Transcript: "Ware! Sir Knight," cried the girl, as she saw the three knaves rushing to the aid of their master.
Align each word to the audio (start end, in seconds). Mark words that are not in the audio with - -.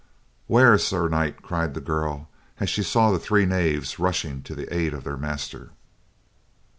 "Ware! 0.47 0.79
Sir 0.79 1.07
Knight," 1.07 1.43
cried 1.43 1.75
the 1.75 1.79
girl, 1.79 2.27
as 2.59 2.71
she 2.71 2.81
saw 2.81 3.11
the 3.11 3.19
three 3.19 3.45
knaves 3.45 3.99
rushing 3.99 4.41
to 4.41 4.55
the 4.55 4.65
aid 4.75 4.95
of 4.95 5.03
their 5.03 5.15
master. 5.15 5.73